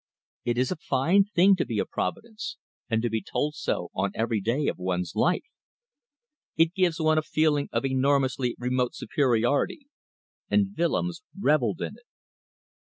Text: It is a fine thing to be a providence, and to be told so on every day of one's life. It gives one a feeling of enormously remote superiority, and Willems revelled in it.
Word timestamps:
It 0.45 0.57
is 0.57 0.71
a 0.71 0.77
fine 0.77 1.25
thing 1.25 1.55
to 1.57 1.63
be 1.63 1.77
a 1.77 1.85
providence, 1.85 2.57
and 2.89 3.03
to 3.03 3.09
be 3.11 3.21
told 3.21 3.53
so 3.53 3.91
on 3.93 4.09
every 4.15 4.41
day 4.41 4.65
of 4.65 4.79
one's 4.79 5.13
life. 5.15 5.45
It 6.57 6.73
gives 6.73 6.99
one 6.99 7.19
a 7.19 7.21
feeling 7.21 7.69
of 7.71 7.85
enormously 7.85 8.55
remote 8.57 8.95
superiority, 8.95 9.89
and 10.49 10.75
Willems 10.75 11.21
revelled 11.39 11.81
in 11.83 11.97
it. 11.97 12.05